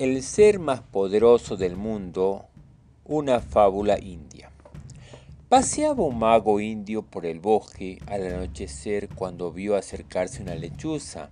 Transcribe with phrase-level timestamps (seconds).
[0.00, 2.46] El ser más poderoso del mundo,
[3.04, 4.50] una fábula india.
[5.50, 11.28] Paseaba un mago indio por el bosque al anochecer cuando vio acercarse una lechuza.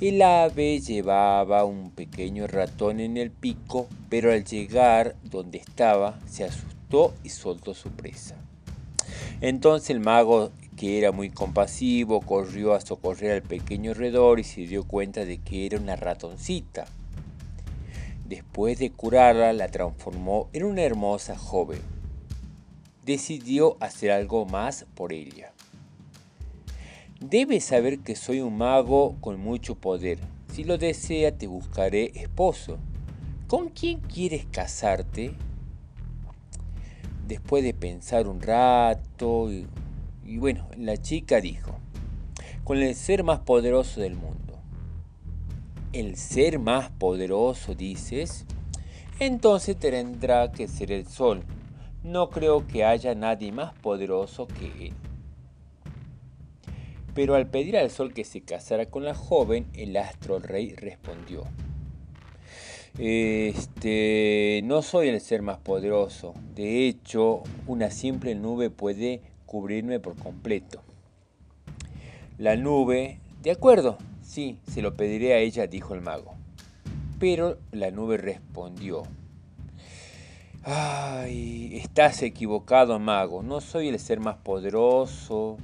[0.00, 6.44] El ave llevaba un pequeño ratón en el pico, pero al llegar donde estaba se
[6.44, 8.34] asustó y soltó su presa.
[9.42, 14.62] Entonces el mago, que era muy compasivo, corrió a socorrer al pequeño redor y se
[14.62, 16.86] dio cuenta de que era una ratoncita.
[18.24, 21.80] Después de curarla, la transformó en una hermosa joven.
[23.04, 25.52] Decidió hacer algo más por ella.
[27.20, 30.18] Debes saber que soy un mago con mucho poder.
[30.50, 32.78] Si lo desea, te buscaré esposo.
[33.46, 35.34] ¿Con quién quieres casarte?
[37.28, 39.66] Después de pensar un rato, y,
[40.24, 41.78] y bueno, la chica dijo,
[42.64, 44.43] con el ser más poderoso del mundo
[45.94, 48.46] el ser más poderoso, dices,
[49.20, 51.44] entonces tendrá que ser el sol.
[52.02, 54.92] No creo que haya nadie más poderoso que él.
[57.14, 61.44] Pero al pedir al sol que se casara con la joven, el astro rey respondió,
[62.98, 66.34] este, no soy el ser más poderoso.
[66.56, 70.82] De hecho, una simple nube puede cubrirme por completo.
[72.36, 73.96] La nube, de acuerdo,
[74.34, 76.34] Sí, se lo pediré a ella, dijo el mago.
[77.20, 79.04] Pero la nube respondió,
[80.64, 83.44] Ay, estás equivocado, mago.
[83.44, 85.56] No soy el ser más poderoso.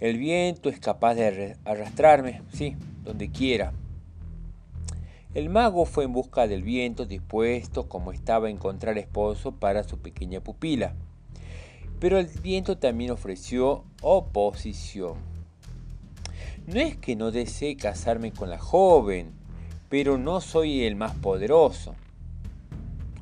[0.00, 3.72] El viento es capaz de arrastrarme, sí, donde quiera.
[5.32, 9.98] El mago fue en busca del viento, dispuesto como estaba a encontrar esposo para su
[9.98, 10.96] pequeña pupila.
[12.00, 15.31] Pero el viento también ofreció oposición.
[16.66, 19.32] No es que no desee casarme con la joven,
[19.88, 21.96] pero no soy el más poderoso.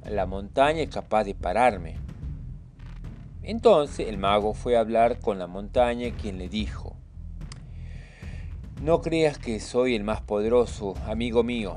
[0.05, 1.97] La montaña es capaz de pararme.
[3.43, 6.97] Entonces el mago fue a hablar con la montaña, quien le dijo,
[8.83, 11.77] no creas que soy el más poderoso, amigo mío.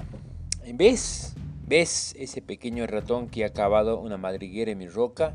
[0.73, 1.33] ¿Ves?
[1.65, 5.33] ¿Ves ese pequeño ratón que ha cavado una madriguera en mi roca?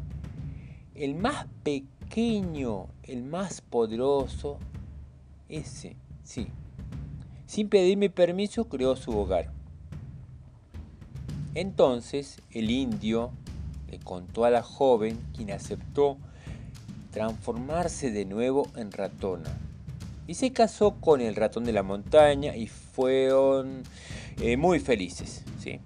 [0.95, 4.59] El más pequeño, el más poderoso,
[5.49, 5.97] ese
[6.29, 6.49] Sí.
[7.47, 9.51] Sin pedirme permiso creó su hogar.
[11.55, 13.31] Entonces el indio
[13.91, 16.19] le contó a la joven, quien aceptó
[17.13, 19.57] transformarse de nuevo en ratona.
[20.27, 23.85] Y se casó con el ratón de la montaña y fueron
[24.39, 25.45] eh, muy felices.
[25.59, 25.81] ¿sí?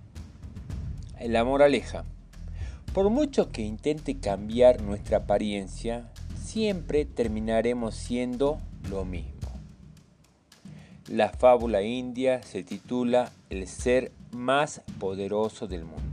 [1.25, 2.04] La moraleja.
[2.92, 6.10] Por mucho que intente cambiar nuestra apariencia,
[6.42, 8.58] siempre terminaremos siendo
[8.91, 9.31] lo mismo.
[11.08, 16.11] La fábula india se titula El ser más poderoso del mundo.